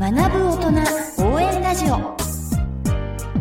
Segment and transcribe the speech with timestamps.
[0.00, 0.84] 学ぶ大
[1.16, 1.96] 人応援ラジオ。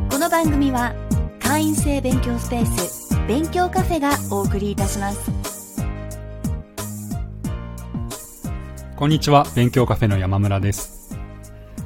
[0.09, 0.95] この番組は
[1.39, 5.85] 会員制勉強スペース勉強カフェがお送りいたします。
[8.95, 11.15] こんにちは勉強カフェの山村です。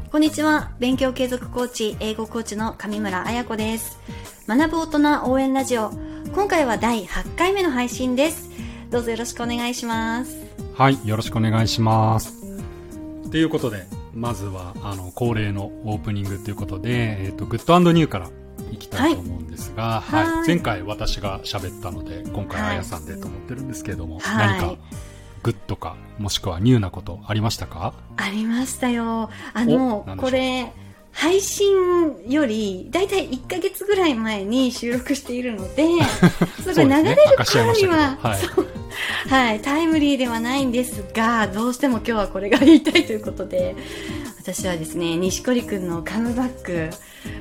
[0.09, 3.99] こんにちは勉強継続コーチ英語コーチの上村彩子です。
[4.47, 5.91] 学ぶ大人応援ラジオ。
[6.33, 8.49] 今回は第8回目の配信です。
[8.89, 10.37] どうぞよろしくお願いします。
[10.77, 12.31] はいよろしくお願いします。
[13.29, 18.29] ということでまずはあの恒例のオープニングということで、えーと、グッドニューから
[18.71, 24.75] いきたいと思うんですが、はい、はい、前回私が喋ったので今回あやさんでと思ってるんですけれども、はい、何か
[25.43, 27.93] グッドかもしくはニューなことありましたか？
[28.17, 29.29] ありましたよ。
[29.53, 30.71] あのこれ
[31.11, 35.83] 配信よりだいたい1か月ぐらい前に収録しているので
[36.63, 38.39] それ流れる頃には、はい、
[39.29, 43.75] はい、タイムリーではないんですがどうしても今日はこれが言いたいということで
[44.39, 46.89] 私はですね錦織君のカムバック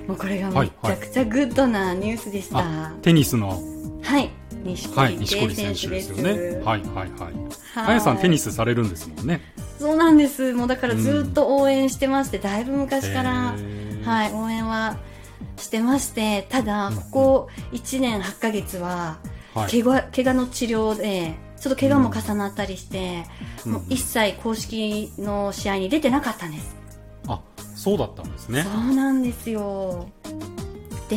[0.07, 3.63] もうこれがめちゃくちゃグッドなニュースでした、はいはい、テニスの
[4.03, 4.31] はい
[4.65, 6.61] 錦織選手ですよね。
[6.65, 7.35] はいはいはい。
[7.77, 9.41] あやさんテニスされるんですもんね。
[9.79, 10.53] そうなんです。
[10.53, 13.55] もうだからずっと応援してまして、うん、だいぶ昔から、
[14.05, 14.99] はい、応援は
[15.57, 19.19] してましてただここ1年8か月は、
[19.55, 23.25] はい、怪我怪我の治療でちょっと怪我も重なったりして、
[23.67, 26.77] うん、もう一切公式の試合に出てなかったんです。
[27.29, 27.41] あ
[27.75, 28.63] そうだったんですね。
[28.63, 30.09] そうなんですよ。
[31.09, 31.17] で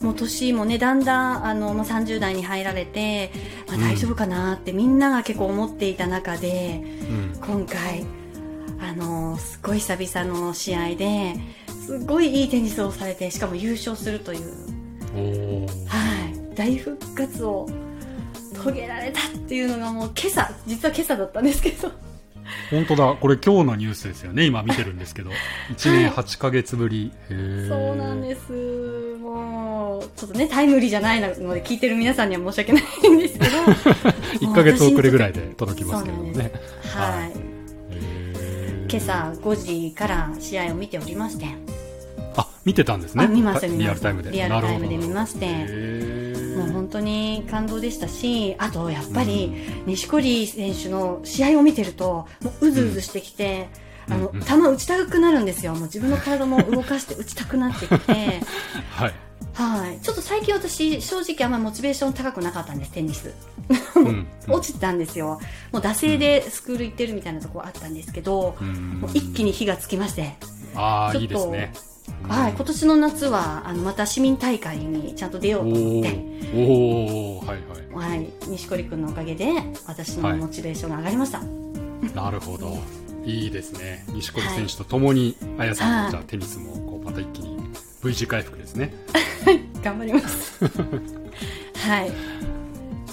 [0.00, 3.30] もう年もねだんだんあのもう30代に入られて、
[3.68, 6.80] まあ、大丈夫かなってみんなが結構思っていた中で、
[7.34, 8.06] うん、今回
[8.80, 11.34] あのすごい久々の試合で
[11.86, 14.40] すごいいいテニスをされてしかも優勝するという。
[15.14, 15.39] はい
[16.60, 17.66] 大復活を
[18.62, 21.90] 遂げられたっていうのがもう今朝実は今朝だったんですけど。
[22.70, 23.16] 本当だ。
[23.18, 24.44] これ今日のニュースですよね。
[24.44, 25.30] 今見てるんですけど。
[25.72, 28.52] 1年8か月ぶり、はい、そうなんです。
[29.22, 33.56] もうちょっとねタイムリーじゃないので聞いてる皆さんには申し訳ないんですけど。
[34.46, 36.52] 1か月遅れぐらいで届きますけどね。
[36.94, 37.32] はい、はい、
[38.86, 39.56] 今朝5
[39.88, 41.46] 時から試合を見ておりまして。
[42.36, 43.26] あ見てたんですね。
[43.32, 44.30] リアルタイムで。
[44.30, 46.19] リアルタイムで見まして
[46.60, 49.52] もう本当に感動でしたしあとやっぱり
[49.86, 53.68] 錦織選手の試合を見てるともううずうずしてきて、
[54.08, 55.72] あの球打ちたくなるんですよ。
[55.72, 58.12] もう自分の体も動かして打ちたくなってきて。
[58.90, 59.14] はい。
[59.54, 63.34] はい、ちょっと最近私正直あんまりモチベーション高くなかったんですテニス、
[64.48, 65.40] 落ちてたんですよ。
[65.72, 70.34] もう惰性でスクール行ってるみたいなところあったんですけど、うん、もう一気に火がつきまして。
[70.74, 71.72] ああいいですね
[72.28, 76.30] はい、今年の夏はあのまた市民大会にちゃんと出ようと思って。
[76.54, 77.58] おおはい
[77.94, 79.52] はい、はい、錦織君のおかげで
[79.86, 82.78] 私のモチベーションが上がりました、はい、なるほど。
[83.24, 84.04] いいですね。
[84.08, 87.60] 錦織選手とともに、はい、綾さんのじゃテニスもこうまた一気に
[88.02, 88.94] V 字回復ですね。
[89.82, 90.64] 頑張ります。
[91.76, 92.59] はい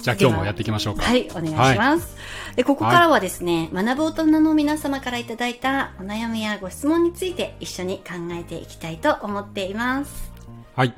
[0.02, 1.02] じゃあ今日もやっていきましょうか。
[1.02, 2.16] はいお願いします、
[2.56, 10.32] でここからはですね、はい、学ぶ大人の皆様からいただいたお悩みやご質問について一緒に考えていきたいと思っています。
[10.74, 10.94] はい。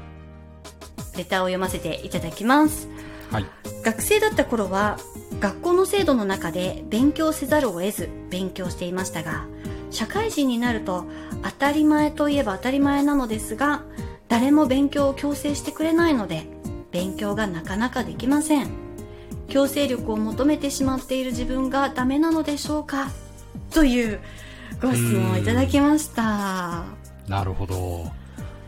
[1.16, 2.88] レターを読ませていただきます。
[3.30, 3.46] はい。
[3.84, 4.98] 学生だった頃は
[5.40, 9.46] 学校の制度の中で勉強せざるを得ず勉強していましたが
[9.90, 11.06] 社会人になると
[11.42, 13.82] 当たり前といえば当たり前なのですが
[14.28, 16.46] 誰も勉強を強制してくれないので
[16.90, 18.89] 勉強がなかなかできません
[19.50, 23.10] 強制力を求めてしまっている自分がダメなのでしょうか？
[23.70, 24.20] という
[24.80, 26.84] ご質問をいただきました。
[27.28, 28.10] なるほど。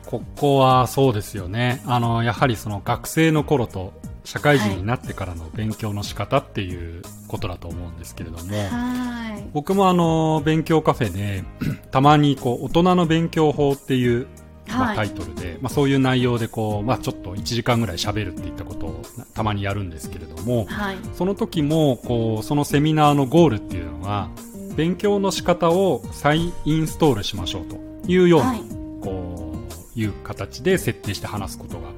[0.04, 1.80] ここはそうですよね。
[1.86, 3.94] あのやはりその学生の頃と
[4.24, 11.44] 社会人になってからの勉強の仕方っていうことだと思うんですけれども、はい、僕もあの勉強カフェで
[11.90, 14.26] たまにこう大人の勉強法っていう
[14.68, 19.02] まあ、タイトルで、まあ、そういう内容でこう、まあ、ちょっと1時間ぐらい喋るっていったことを
[19.34, 24.28] たまにやるんですけれども、はい、その時もこうそのセミナーのゴールっていうのが
[24.76, 27.76] 勉強の仕方を再インストールしましょうと
[28.06, 28.60] いうような、はい、
[29.02, 29.54] こ
[29.96, 31.88] ういう形で設定して話すことが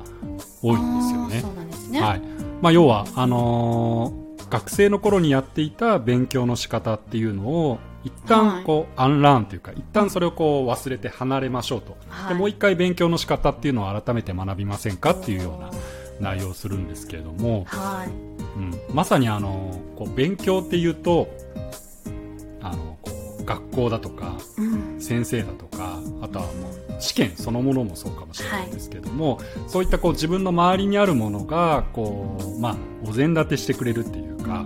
[0.63, 1.41] 多いんですよね。
[1.41, 2.01] そうなんですね。
[2.01, 2.23] はい。
[2.61, 15.71] まあ、要はあのー、学生の頃にやっていた勉強の仕方っていうのを一旦こう、はい、アンラーンというか一旦それをこう忘れて離れましょうと、はい、でもう一回勉強の仕方っていうのを改めて学びませんかっていうような
[16.21, 18.09] 内容をするんですけれども、はい。
[18.57, 21.29] うん、まさにあのこう勉強っていうと
[22.63, 23.11] あのこ
[23.41, 34.65] う学校だとか、うん、先生だとかあとはもう試験そのものもそうかもしれないんですけども、そういったこう自分の周りにあるものがこう、まあ、お膳立てしてくれるっていうか、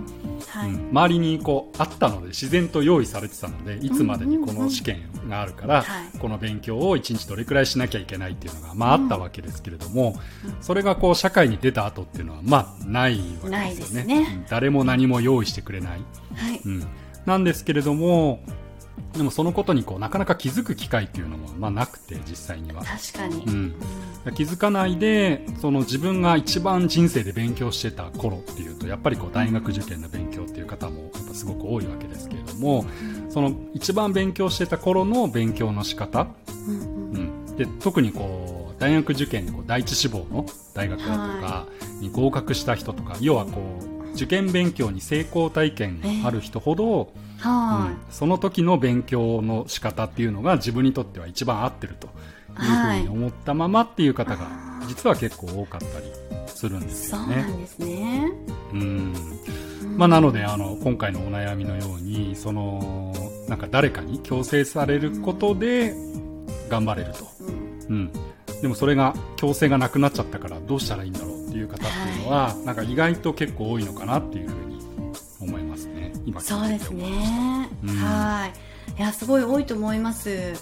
[0.91, 5.85] 周りにこうあったので自然と用意されてたのでいつまでにこの試験があるから、
[6.19, 10.19] この勉強を1日どれくらいしなきゃいけないっていうのが、まあ、あったわけですけれども、
[10.61, 15.99] それがこう社会に出た後っていうのは、まあ、ないわけですよね、ね、誰も何も用意してくれない、
[16.35, 16.61] はい。
[16.65, 16.87] うん、
[17.25, 18.43] なんですけれども
[19.13, 22.83] でもそのことにこうなかなか気づく機会っていうのもまあなくて実際には。
[22.83, 23.75] 確かに、うん、
[24.35, 32.85] 気づかないでその自分が一番人生で勉強してた頃っていうとやっぱりこう大学受験の勉強っていう方もやっぱすごく多いわけですけれども
[33.29, 36.27] その一番勉強してた頃の勉強の仕方、
[36.67, 41.67] うん、うん、で特にこう大学受験でこう第一志望の大学だとか
[41.99, 54.47] に合格した人とか、はい、要はこう受験勉強に成功体験がある人ほど、えーはい、うん、その時の勉強の仕方っていうのが自分にとっては一番合ってるというふうに思ったままっていう方が
[54.87, 56.05] 実は結構多かったり
[56.47, 57.45] するんですよね。
[57.77, 58.31] そうね。
[58.73, 59.13] うん。
[59.97, 63.13] まあ、なのであの今回のお悩みのようにその
[63.47, 65.93] なんか誰かに強制されることで
[66.69, 67.27] 頑張れると、
[67.89, 68.11] うん、
[68.61, 71.85] でもそれが強制がなくなっちゃったからどうしたらいいんだろうっていう方って
[72.29, 74.79] のは、はい、なんか意外と結構多いのかなっていうふうに
[75.41, 78.53] 思いますね今そうですね、うん、はい。
[78.97, 80.53] いやすごい多いと思います。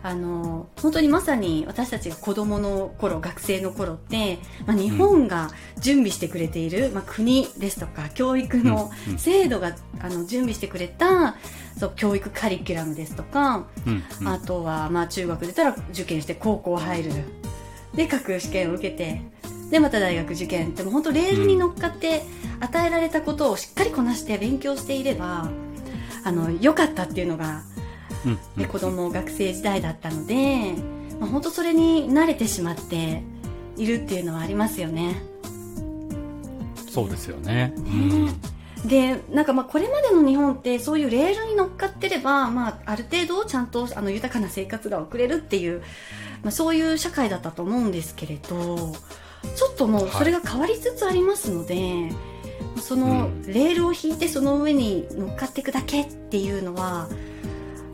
[0.00, 5.50] あの本当にまさに私たちが子供の頃学生の頃って、まあ、日本が
[5.80, 11.36] 準備してくれている、うん、まあ、国ですとか教育の制度が、うん、あの準備してくれた
[11.76, 13.66] そう教育カリキュラムですとか、
[14.20, 17.10] うん、あとは、まあ、中学出たら受験して高校入る。
[17.94, 19.22] で各試験を受けて
[19.70, 20.68] でまた大学受験。
[20.68, 22.24] っても本当レールに乗っかって
[22.60, 25.50] 与えられたことをしっかりこなして勉強していれば
[26.24, 27.62] あの良かったっていうのが、
[28.56, 30.74] うん、子供学生時代だったので、
[31.20, 33.22] まあ、本当それに慣れてしまって
[33.76, 35.22] いるっていうのはありますよね。
[36.90, 38.32] そうですよね、ね。
[38.84, 45.82] でなんかまあこれまでの日本ってそういうレールに乗っかってれば、まあ、ある程度ちゃんとあの豊かな生活が送れるっていう、
[46.42, 48.94] まあ、そういう社会だったと思うんですけれど
[49.56, 51.80] ちょっともうそれが変わりつつありますので、は
[52.76, 57.08] い、そのレールを引いてその上に乗っかっていくだけっていうのは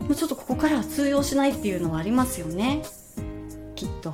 [0.01, 2.83] もうちょっとここからは通用しないっていうのはありますよね。
[3.75, 4.13] きっと。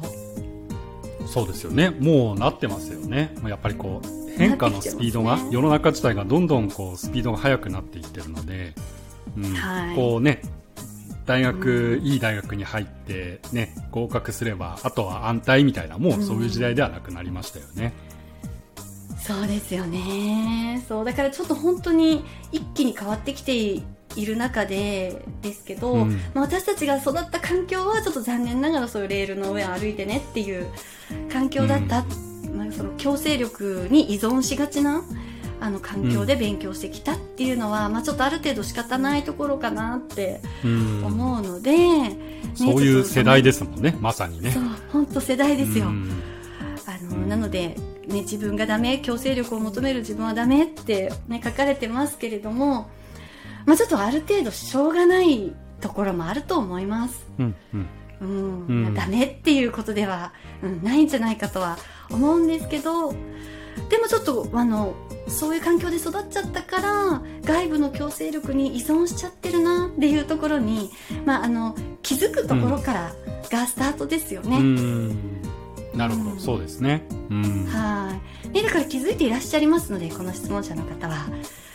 [1.25, 1.89] そうですよね。
[1.89, 3.35] もうなってますよね。
[3.45, 8.73] やっぱりこう変化のスピードが、ね、世の中自体がどんどんこうスピードが速くなっていってるので、
[9.37, 10.41] うん、はい、こうね
[11.25, 17.93] 大学、うん、いい大学に入ってね、合格すれば、あとは安泰みたいな、もうそういう時代ではなくなりましたよね。
[19.11, 20.83] うん、そうですよね。
[20.87, 30.67] そう、だからちょっと本当に一気に変わってきている中でですけど、うん、まあ、私たちが育った環境はちょっと残念ながらそういうレールの上を歩いてねっていう
[31.31, 32.03] 環境だった、
[32.53, 35.03] まあ、その強制力に依存しがちな
[35.61, 42.17] あの環境で勉強してきたっていうのは、うん、まあ、ちょっとある程度仕方ないところかなって思うので、ね、
[42.55, 44.51] そういう世代ですもんねまさにね。
[44.51, 47.75] そう本当世代ですよ、あのなので、
[48.07, 52.89] ね、自分がダメ強制力を求める自分はダメって、ね、書かれてますけれども、
[53.67, 57.23] まあ、ちょっとある程度しょうがないところもあると思います。
[57.37, 57.87] うんうん。
[58.21, 60.33] うん、うん、ダメっていうことでは、
[60.63, 61.77] うん、ないんじゃないかとは
[62.09, 63.13] 思うんですけど
[63.89, 64.95] でもちょっとあの
[65.27, 70.89] そういう環境で育っちゃったから外部の強制力に依存しちゃってるなっていうところに、
[71.25, 73.15] まあ、あの気づくところから
[73.49, 74.57] がスタートですよね。
[74.57, 75.41] うん
[75.93, 77.03] なるほど、うん、そうですね。
[77.69, 78.49] はい。
[78.49, 81.27] ね、だから気づいていらっしゃいますので、この質問者の方は。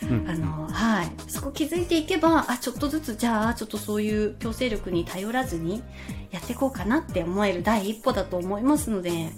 [0.02, 1.10] うん、あの、はい。
[1.28, 5.82] そこ気づいていけば、あ、ちょっとずつ、じゃあ、ちょっとそういう強制力に頼らずに
[6.30, 9.30] やっていこうかなって思える第一歩だと思いますので、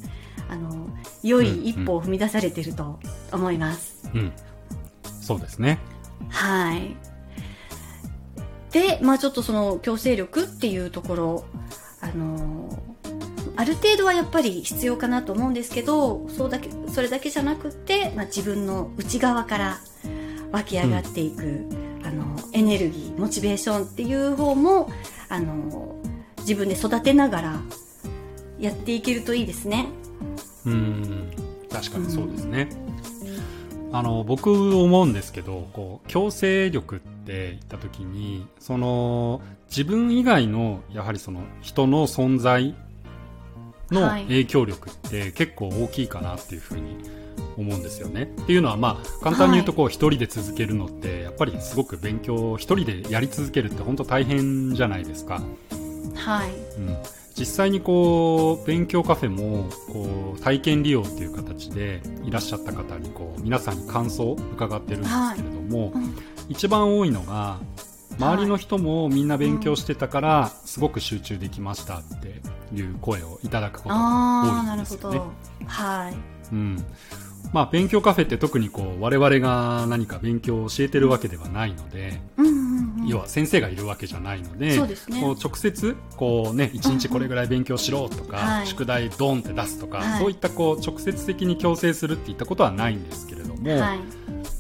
[0.49, 0.89] あの
[1.23, 2.99] 良い一歩を踏み出されていると
[3.33, 4.09] 思います。
[4.15, 4.33] うん、うん、
[5.21, 5.79] そうですね。
[6.29, 6.97] はい。
[8.73, 11.45] で、まあちょっとその強制力っていうところ、
[12.01, 12.79] あの
[13.59, 19.79] ある程度はやっぱり必要かなと思うんですけど、そうだけ、それだけじゃなくて、まあ、自分の内側から
[20.53, 24.89] 湧き上がっていく、うん、あの、エネルギー、モチベーションっていう方も、
[25.29, 25.97] あの、
[26.39, 27.61] 自分で育てながら
[28.61, 29.89] やっていけるといいですね。
[30.67, 31.31] うん
[31.71, 32.69] 確かにそうですね、
[33.89, 42.75] うん、あの僕思うんですけどこう強制力って言った時にその自分以外のやはりその人の存在
[43.91, 46.97] の影響力って結構大きいかなっていうふうに
[47.57, 48.23] 思うんですよね。
[48.43, 55.43] っていうのはまあ簡単に言うとこう一人で続けるのってやっぱりすごく勉強一人でやり続けるって本当大変じゃないですか。
[56.15, 56.51] はい。
[56.79, 56.97] うん。
[57.39, 66.05] 実際にこう勉強カフェもこう体験利用っていう形でいらっしゃった方にこう皆さんに感想を伺ってるんですけれども、はい。
[66.05, 66.15] うん、
[66.49, 67.59] 一番多いのが
[68.19, 72.41] 周りの人もみんな勉強してたからすごく集中できましたって
[72.75, 75.21] いう声をいただくことが多いんですよね。
[75.67, 76.17] はい、
[76.53, 76.85] うん。
[77.53, 82.58] まあ、勉強カフェって特にこう我々が何か勉強を教えてるわけではないので、うん、
[83.07, 94.01] 要は先生がいるわけじゃないのでそうですね、こう直接こう、ね、1日これぐらい勉強しろとか、うん宿題ドンって出すとか、はい、そういったこう直接的に強制するっていったことはないんですけれども、はい、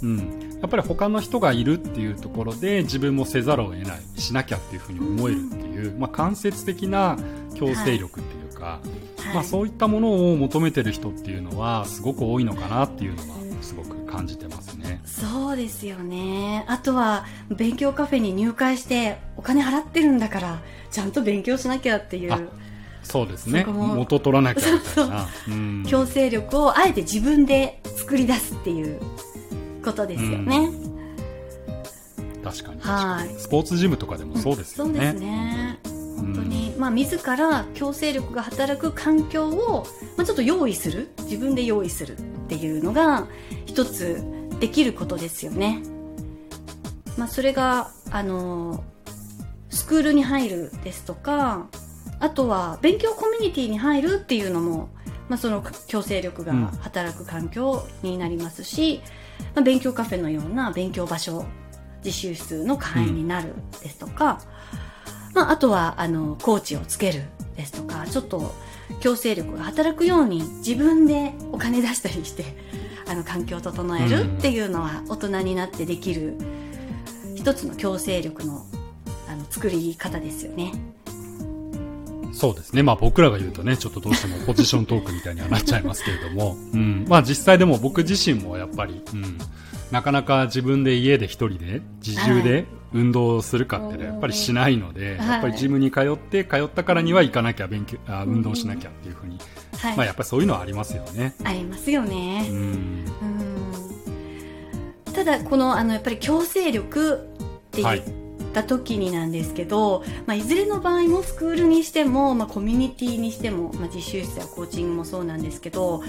[0.02, 7.16] うん、やっぱり他の人がいるっていうところで自分もせざるを得ないしなきゃっていうふうに思えるっていう、まあ、間接的な
[7.54, 8.80] 強制力っていうか、は
[9.32, 9.34] い。
[9.34, 15.00] まあ、そういったものを求めてる人っていうのはすごく多いのかなっていうのはすごく感じてますね。
[15.04, 16.64] そうですよね。
[16.66, 22.48] あとは勉強カフェに入会してお金払ってるんだからちゃんと勉強しなきゃっていう。
[23.04, 23.64] そうですね。
[23.64, 25.28] 元取らなきゃみたいな。
[25.88, 29.00] 強制力をあえて自分で作り出すっていう
[29.84, 30.68] ことですよね。
[32.42, 33.34] 確かにはい。
[33.38, 34.94] スポーツジムとかでもそうですよね。
[34.94, 35.78] そうですね。
[36.16, 43.28] 本当に、まあ、自ら強制力が働く環境を、まあ、ちょっと用意する自分で用意するっていうのが
[43.78, 44.20] 一つ
[44.58, 45.84] できることですよね、
[47.16, 48.82] まあ、それがあの
[49.70, 51.68] スクールに入るですとか
[52.18, 54.88] あとは勉強コミュニティに入るっていうのも、
[55.28, 59.00] まあ、その強制力が働く環境になりますし、
[59.38, 61.44] うん、まあ、勉強カフェのような勉強場所
[62.04, 64.40] 自習室の会員になるですとか、
[64.72, 67.22] うんまあ、あとはあのコーチをつける
[67.56, 68.52] ですとかちょっと
[68.98, 72.44] 強制力が働くように自分でお金出したりして
[73.08, 76.36] あの環境を整えるっていうのは大人になってできる
[77.34, 78.66] 一つの強制力の
[79.28, 80.72] あの作り方ですよね。
[82.32, 82.82] そうですね。
[82.82, 87.04] まあ僕らが言うとね、ちょっとどうしてもポジショントークみたいにはなっちゃいますけれども、 うん。
[87.08, 89.38] まあ実際でも僕自身もやっぱり、うん。
[89.90, 99.38] なかなか自分で家で一人で自重で運動するかって、ね、やっぱりしないので、やっぱりジムに通って通ったからには行かなきゃ勉強あ運動しなきゃっていうふうに、
[99.78, 101.34] はい、まあやっぱりそういうのはありますよね。
[101.44, 102.46] ありますよね。
[102.50, 103.04] うん。
[105.12, 107.18] ただこのあのやっぱり強制力っ
[107.72, 108.02] て言っ
[108.54, 116.02] た時になんですけど、はい、まあ、いずれの場合もスクールにしても、まあ、コミュニティにしても、まあ、実習室やコーチングもそうなんですけど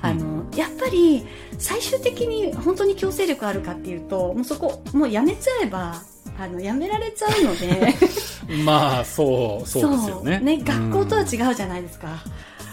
[0.00, 1.26] あのやっぱり
[1.58, 6.02] 最終的に本当に強制力あるかっていうともうそこもうやめちゃえば
[6.38, 7.94] あのやめられちゃうので。
[8.64, 10.40] まあそうそうですよね。
[10.40, 12.08] ね学校とは違うじゃないですか。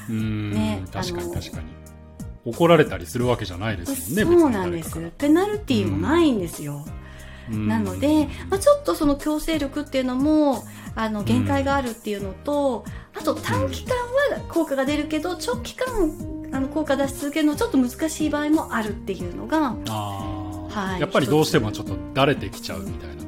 [0.10, 0.52] うん。
[0.52, 1.82] ね確かに確かに。
[2.46, 5.12] 怒られたりするわけじゃないですもんねそうなんです。
[5.18, 6.86] ペナルティーもないんですよ、
[7.50, 10.64] なので、まあ、ちょっとその強制力っていうのも
[10.96, 12.84] あの限界があるっていうのと、
[13.16, 15.88] あと短期間は効果が出るけど長期間
[16.52, 23.22] あの効果出し続けるのちょっと難しい場合もあるっていうのが、はい、やっぱりどうしてもちょっとだれてきちゃうみたいな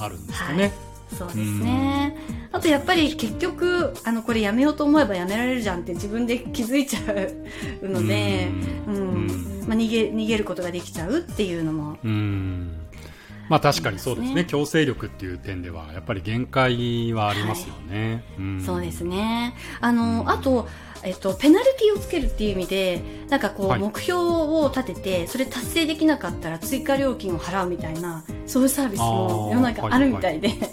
[0.00, 0.62] あるんですかね。
[0.62, 0.72] はい
[1.16, 2.16] そうですね。
[2.52, 7.00] あとやっぱり結局、あの、これやめようと思えばやめられるじゃんって自分で気づいちゃ
[7.82, 8.48] うので、
[8.86, 9.64] うん。
[9.66, 11.98] まあ、逃げ、逃げることができちゃうっていうのも。
[12.04, 12.80] うん。
[13.50, 20.68] まあ確かにそうですね、ね、強制力っていう点ではやっぱり限界はありますよね、はいうん、そうですねあの、うん、あと
[21.02, 30.66] えっと、ペナルティをつけるっていう意味でなんかこう、目標を立ててそれ達成できなかったら追加料金を払うみたいなそういうサービスも世の中あるみたいで、はいは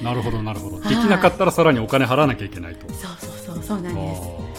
[0.00, 0.80] い、 なるほどなるほど。
[0.80, 2.92] できなかったらさらにお金払わなきゃいけないと。
[2.94, 4.49] そうそうそうそうなんです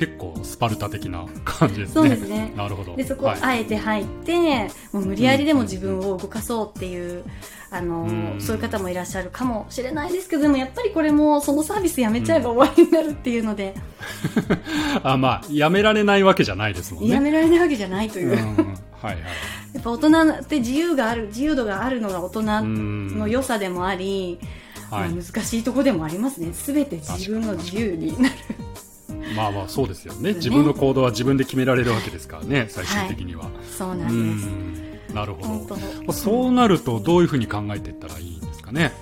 [0.00, 1.92] 結構スパルタ的な感じですね。
[1.92, 2.54] そうですね。
[2.56, 2.96] なるほど。
[2.96, 7.22] で、そこ、あえて入って、もう無理やりでも自分を動かそうっていう、
[7.70, 13.74] あの、そういう方もいらっしゃるかもしれないですけど、でもやっぱりこれもそのサービスやめちゃえば終わりになるっていうので。
[15.04, 17.10] あ、まあ、やめられないわけじゃないですもんね。
[17.10, 18.30] やめられないわけじゃないという。
[18.30, 18.44] はい
[19.02, 19.18] はい。
[19.74, 22.42] やっぱ大人って自由がある、自由度があるのが大人
[23.18, 24.38] の良さでもあり、
[24.90, 26.54] はい、難しいところでもありますね。
[26.54, 28.34] すべて自分の自由になる。
[29.36, 35.14] まあまあそうですよね、ね、自分の行動は自分で決められるわけですからね最終的には、はい、そうなんです。
[35.14, 35.66] なるほ
[36.06, 36.12] ど。
[36.12, 38.92] そうなるとどういうふうに考えていったらいいんですかね？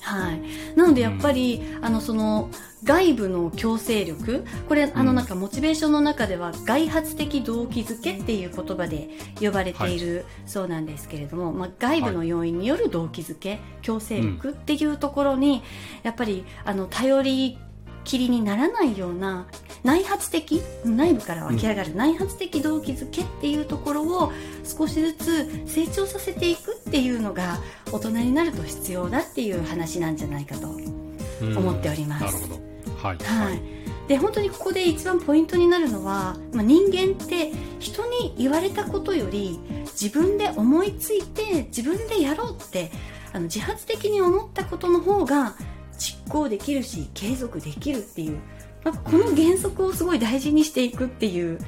[0.00, 0.40] はい。
[0.76, 2.50] なのでやっぱり、うん、あのその
[2.82, 9.08] 外部の強制力これあのなんかモチベーションの中では外発的動機づけっていう言葉で
[9.40, 15.62] 呼ばれているそうなんですけれども、はい、まあ、外部の要因による動機づけ、強制力っていうところに
[16.02, 17.58] やっぱりあの頼り
[18.04, 19.46] きりにならないような
[19.82, 24.32] 内発的内部から湧き上がる内発的動機づけっていうところを
[24.64, 27.58] 少しずつ成長させていくっていうのが
[27.92, 32.24] 大人になると必要だっていう話なんじゃないかと思っております。
[32.24, 32.64] なるほど。
[33.08, 33.60] はい、はい、
[34.08, 39.60] で本当にここで一番ポイントになるのは、まあ、人間って人に言われたことより
[40.00, 42.90] 自分で思いついて自分でやろうって
[43.34, 45.54] あの自発的に思ったことの方が
[45.98, 48.38] 実行できるし継続できるっていう、
[48.84, 51.58] まあ、この原則をすごい大事にしていくっていう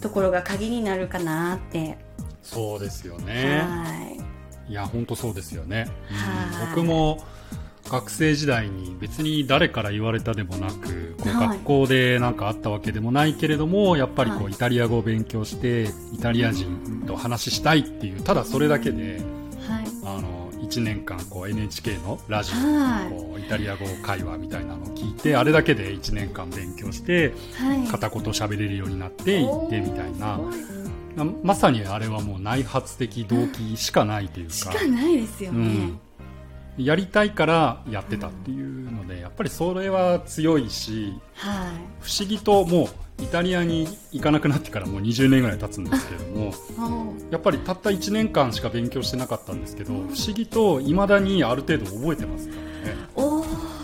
[0.00, 1.98] ところが鍵になるかなって。
[2.42, 3.60] そうですよね。
[3.60, 4.36] はい。
[4.68, 7.24] いや本当そうですよね、うん、僕も
[7.88, 19.20] 学生時代に別に誰から言われたでもなくこう学校で何かあったわけでもないけれども、やっぱりこうイタリア語を勉強してイタリア人と話したいっていうただそれだけで、
[19.68, 27.32] はい、あの1年間こう NHK のラジオこうイタリア語会話みたいなのを聞いてあれだけで1年間勉強して、
[27.90, 30.40] 片言喋れるようになっていってみたいな。
[31.42, 34.54] まさにあれはもう内発的動機しかないというか。
[34.54, 35.58] しかないですよね。
[35.58, 36.00] うん
[36.78, 41.68] やりたいからやってたっていうので、やっぱりそれは強いし、はい、
[42.00, 42.88] 不思議ともう
[43.22, 46.52] イタリアに行かなくなってからもう20年ぐらい経つんですけれども
[47.30, 52.66] やっぱりたった1年間しか勉強してなかったんですけど不思議といまだにある程度覚えてますからね。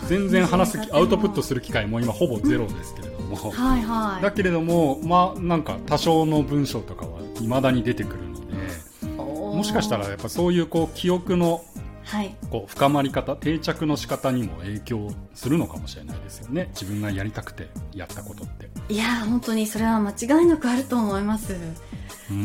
[0.07, 11.63] 全然話すアウトプットする機会も今ほぼゼロですけれども、はいはい、だけれどもまあなんか多少の文章とかはいまだに出てくるのでもしかしたらやっぱそういうこう記憶の
[12.05, 16.69] はい、こう深まり方定着の仕方にも影響するのかもしれないですよね。
[16.73, 18.69] 自分がやりたくてやったことって。
[18.89, 21.53] いや本当にそれは間違いなくあると思います。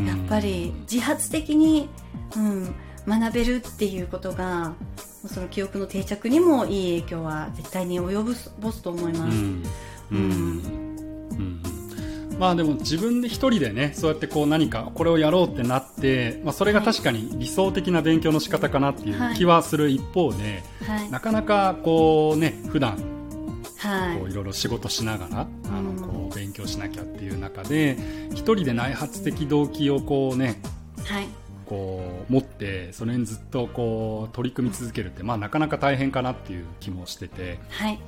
[0.07, 1.89] やっぱり自発的に、
[2.37, 2.75] うん、
[3.07, 4.75] 学べるっていうことが
[5.27, 9.63] その記憶の定着にもいい影響は絶対に及ぼすと思います、うん、
[10.13, 10.88] うん、うん
[12.39, 23.19] まあでも自分で一人でねそうやってこう何かこれをやろうってなって、まあ、それが確かに理想的な勉強の仕方かなっていう気はする一方で、はい、なかなかこうね普段
[23.79, 27.97] はい、こういろいろ仕事しながら、あのこう勉強しなきゃっていう中で
[28.33, 30.61] 一人で内発的動機をこうね、
[31.05, 31.29] はい、
[31.65, 38.01] こう持ってそれにずっとこう取り組み続けるって、まあ、なかなか大変かなっていう気もしてて、はい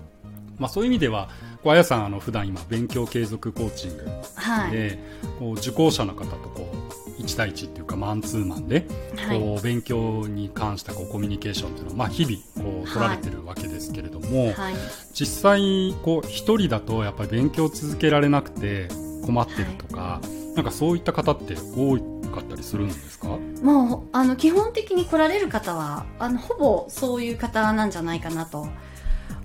[0.61, 1.29] まあ、そういう意味では
[1.65, 4.99] こうあやさんあの普段今勉強継続コーチングで、はい、
[5.39, 6.71] こう受講者の方とこ
[7.19, 8.87] う1対1っていうかマンツーマンで、
[9.31, 14.75] こう勉強に関したこうコミュニケーションっていうのを、まあ、日々こう取られてるわけですけれども、はい、
[15.13, 18.89] 実際こう一人だとやっぱり勉強続けられなくて
[19.27, 21.99] 困ってるとか、はい、なんかそういった方って多
[22.31, 23.29] かったりするんですか？
[23.63, 28.69] もうあの基本的に来られる方はあのほぼそういう方なんじゃないかなと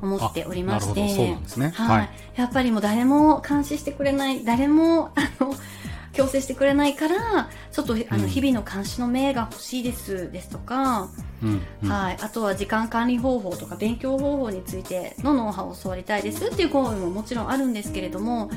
[0.06, 1.72] 思っておりまして、そうなんですね。
[1.76, 2.10] はい。
[2.36, 5.54] やっぱりもう誰も監視してくれない、誰も、あの、
[6.14, 11.10] 強制してくれないから、ちょっと、あの、日々の監視の目が欲しいですですとか、
[11.44, 12.18] うんうん、はい。
[12.22, 18.50] あとは時間管理方法とか勉強方法についてのノウハウを教わりたいですっていう声ももちろんあるんですけれども、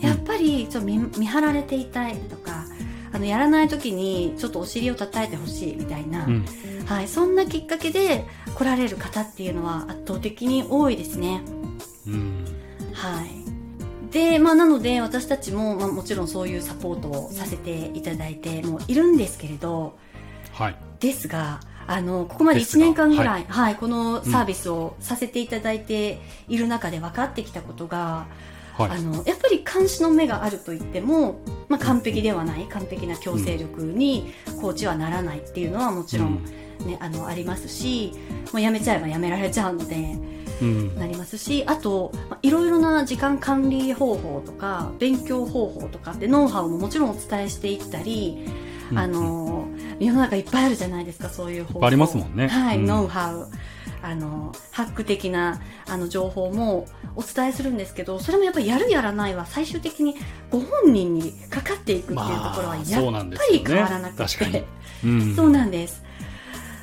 [0.00, 2.49] やっぱりちょっと見見張られていたいとか、あ
[3.20, 6.46] の、やらない時にちょっとお尻を叩いてほしいみたいな、うん
[6.86, 11.42] はい、そんなきっかけで来られる方っていうのは圧倒的に多いですね。
[12.06, 12.44] うん、
[12.92, 13.40] はい。
[14.10, 19.96] で、まあ、なので私たちも、まあ、もちろんそういうサポートをさせていただいてもいるんですけれど、
[20.52, 20.76] はい。
[20.98, 28.26] ですが、あの、ここまで1年間ぐらい、はい、はい、このサービスをさせていただいている中で分かってきたことが、
[28.88, 36.44] はい、あのやっぱり監視の目があるといっても、まあ、完璧ではない完璧な強制力にコーチはならないっていうのはもちろん、
[36.86, 38.12] ね、あのありますし
[38.52, 40.16] もうやめちゃえばやめられちゃうので、
[40.62, 48.46] うん、なりますしあと、まあ、いろいろな時間管理方法とか勉強方法とかってノウハウももちろんお伝えしていったり、
[48.90, 51.86] うん、あの世の中いっぱいあるじゃないですかそういう方法。
[51.86, 53.48] ありますもんね、はい、うん、ノウハウ
[54.02, 56.86] あのハック的なあの情報も
[57.16, 60.16] お伝えするんですけどそれもやっぱりやるやらないは最終的に
[60.50, 64.62] ご本人にかかっていくっていうところはやっぱり変わらなくて、まあ、
[65.04, 66.02] うん、そうなんです。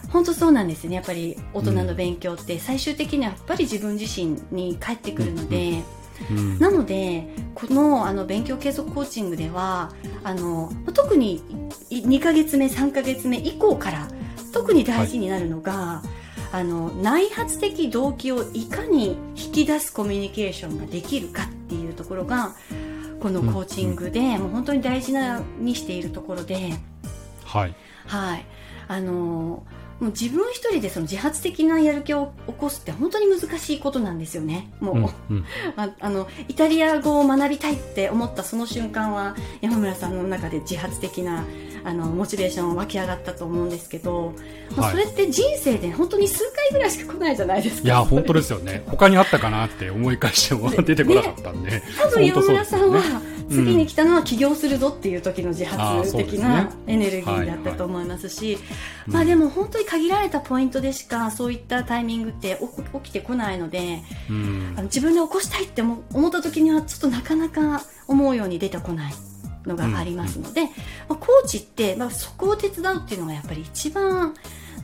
[0.09, 0.95] 本当そうなんですね。
[0.95, 5.97] やっぱり大人の勉強って最終的にはやっぱり自分自身に返ってくるので、うん。
[6.31, 9.91] うん、なのでこのあの勉強継続コーチングでは
[10.23, 11.43] あの特に
[11.91, 14.07] 2ヶ月目3ヶ月目以降から
[14.51, 16.09] 特に大事になるのが、はい、
[16.51, 22.55] あの内発的動機をいかに引き出すコミュニケーションができるかっていうところが
[23.19, 26.73] このコーチングで、もう本当に大事なにしているところで、
[27.43, 28.45] はい、はい、
[28.87, 29.63] あの
[29.99, 34.71] もう自分一人でその自発的なやる気を起こすって本当に難しいことなんですよね。
[34.79, 41.43] もう、うんうん、 ああのイタリア語を学びたいって思ったその瞬間は山村さんの中で自発的な
[41.87, 44.33] あのモチベーション湧き上がったと思うんですけど、
[44.75, 47.87] はい、それって人生で本当に数回ぐらいしか来ないじゃないですか。
[47.87, 48.83] いや本当ですよね。
[48.87, 53.01] 他にあったかなって思い返しても 出てこなかったんで、ね、 多分岩村さんは、
[53.49, 58.57] 次に来たのは起業するぞっていう時の自発的なエネルギーだったと思いますし、
[59.05, 62.59] まあでも本当に限られたポイントでしかそういったタイミングって
[63.01, 69.13] 起きてこないので、うん、あの自分で起こしたいって思った時にはちょっとなかなか思うように出てこない
[69.67, 70.69] のがありますので、ま
[71.09, 74.33] あ、コーチって、まあ、そこを手伝うっていうのがやっぱり一番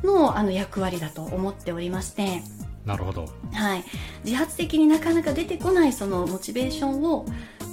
[0.04, 2.41] のあの役割だと思っておりまして。
[2.86, 3.84] なるほど、はい、
[4.26, 7.26] 自発的になかなか出てこないそのモチベーションを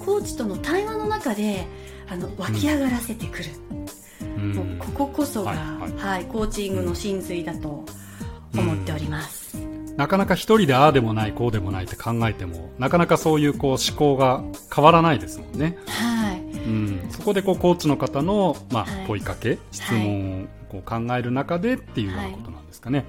[0.04, 1.66] コーチとの対話の中で
[2.08, 3.46] あの湧き上がらせてくる、
[4.20, 5.92] うん、もうこここそが、はい、はい。
[5.94, 7.84] はい、コーチングの真髄だと
[8.56, 16.19] 思っております、うん、なかなか一人でああでもないこうでもないって考えてもなかなかそういうこう思考が変わらないですもんね、はい
[16.66, 23.04] うん、そこでこうコーチの方の、まあ、問いかけ、質問をこう考える中でっていうようなことなんですかね、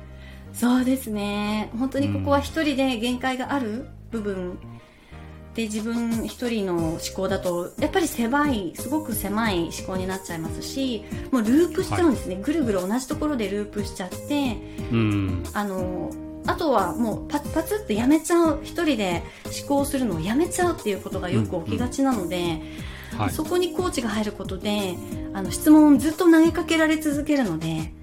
[0.53, 1.69] そうですね。
[1.77, 4.57] 本当にここは一人で限界がある部分。
[5.55, 14.55] で自分一人の思考だとやっぱり狭いすごく狭い思考になっちゃいますしもうループしちゃうんですね、はい、ぐるぐる同じところでループしちゃって、
[14.93, 16.09] うん、あの
[16.45, 18.61] あとはもうパツパツってやめちゃう。
[18.63, 19.23] 一人で
[19.59, 22.61] 思考するのをやめちゃうっていうことがよく起きがちなので、うんうん
[23.17, 24.95] はい、そこにコーチが入ることで
[25.33, 27.93] あの質問をずっと投げかけられ続けるので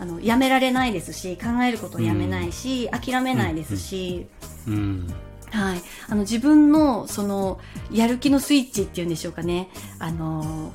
[0.00, 4.26] あのやめられないですし考えることをやめないし、うん、諦めないですし。
[4.66, 5.12] うん。
[5.50, 7.58] はい、あの自分のその
[7.90, 9.70] やる気のスイッチっていうんでしょうかね。
[9.98, 10.72] あの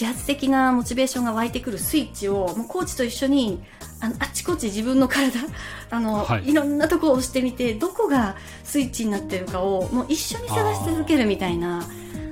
[0.00, 3.62] 自発的なモチベーションが湧いてくるスイッチをもうコーチと一緒に
[4.00, 5.40] あのあっちこっち自分の体
[5.90, 11.82] あの、はい、いろんなところを押してみてどこがスイッチになってるかをもう一緒に探し続けるみたいな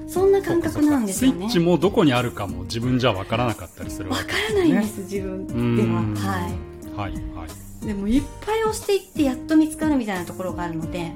[0.09, 1.39] そんな感覚なんですよね。
[1.41, 5.83] スイッチもどこにあるかも自分じゃわからなかったりするわけです、ね、からないんです自分で
[6.25, 6.33] は。
[6.33, 6.53] はい。
[6.97, 7.87] はいはい。
[7.87, 11.13] でもいっぱい押していってやっと見つかるみたいなところがあるので。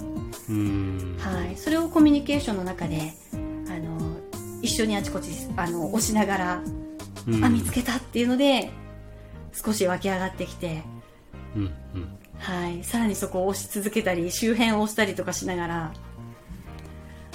[1.19, 3.15] はい、それをコミュニケーションの中で
[3.69, 4.17] あの
[4.61, 6.63] 一緒にあちこちあの押しながら、
[7.43, 8.71] あ見つけたっていうので
[9.53, 10.83] 少し湧き上がってきて、
[11.57, 15.93] うんうん、はい、さらにそこを押し続けたり周辺を押したりとかしながら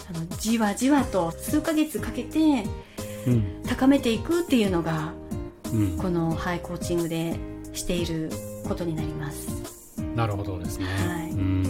[0.10, 2.64] あのじわじわと数ヶ月かけて
[3.68, 5.14] 高めていくっていうのが、
[5.74, 7.38] うん、この、はい、コーチングで
[7.74, 8.32] している
[8.68, 10.02] ことになります。
[10.16, 10.86] なるほどですね。
[10.86, 11.64] はい、うん。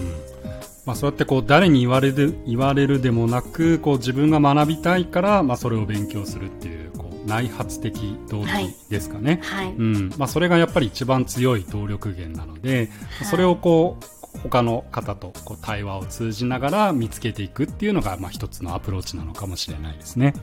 [0.86, 8.47] まあ、そうやってこう誰に言われる言われるでもなくこう自分が学びたいから、まあ、それを勉強するっていうこう内発的動機
[8.89, 10.13] ですかね、はい、うん。
[10.17, 20.34] まあ、それがやっぱり一番強い動力源なので、はい、それをこう他の方とこう対話を通じながら見つけていくっていうのが、まあ、一つのアプローチなのかもしれないですね。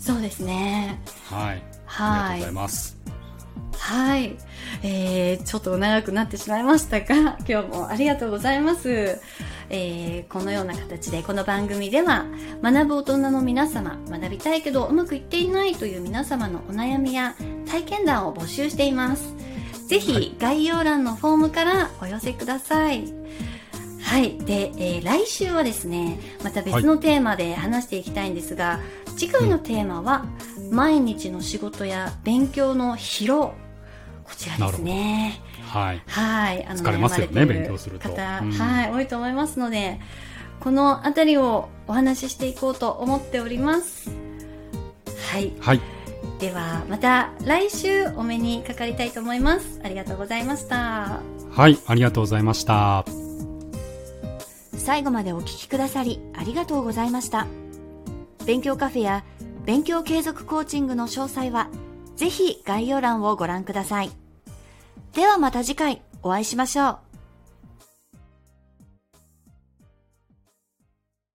[0.00, 1.00] そうですね。
[1.30, 3.02] はい、はい、ありがとうございます。
[3.82, 4.36] はい、
[4.84, 9.20] えー、ちょっと長くなってしまいましたが今日もありがとうございます、
[9.70, 12.24] えー、このような形でこの番組では
[12.62, 17.34] 学ぶ大人の皆様学びたいけどうまくいっていないという皆様のお悩みや
[17.66, 19.34] 体験談を募集しています
[19.92, 23.12] ぜひ概要欄のフォームからお寄せください、
[24.00, 24.38] はい。
[24.38, 30.24] で、えー、来週はですね、また別のテーマで話していきたいんですが、はい、次回のテーマは、
[30.70, 33.52] 毎日の仕事や勉強の疲労
[34.24, 35.42] こちらですね。
[35.68, 36.02] はい。
[36.06, 36.64] はい。
[36.64, 38.08] あの疲れますよね、勉強すると。
[38.08, 40.00] 方、うん、はい、多いと思いますので、
[40.60, 44.08] このあたりをお話ししていこうと思っております。
[45.30, 45.52] はい。
[45.60, 46.01] はい。
[46.42, 49.80] では、また来週お目にかかりたいと思います。
[49.84, 51.20] ありがとうございました。
[51.52, 53.04] はい、ありがとうございました。
[54.76, 57.46] 最後までお聞きくださりありがとうございました。
[58.44, 59.24] 勉強カフェや
[59.64, 61.68] 勉強継続コーチングの詳細は、
[62.16, 64.10] ぜひ概要欄をご覧ください。
[65.14, 67.11] ではまた次回お会いしましょう。